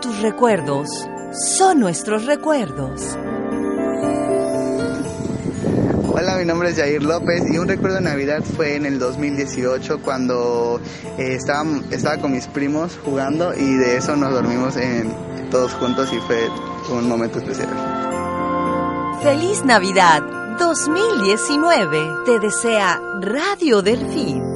[0.00, 0.88] Tus recuerdos
[1.56, 3.16] son nuestros recuerdos.
[6.08, 10.02] Hola, mi nombre es Jair López y un recuerdo de Navidad fue en el 2018
[10.02, 10.80] cuando
[11.18, 15.14] eh, estaba, estaba con mis primos jugando y de eso nos dormimos en,
[15.50, 16.48] todos juntos y fue
[16.90, 17.68] un momento especial.
[19.22, 20.22] Feliz Navidad
[20.58, 24.55] 2019 te desea Radio Delfín.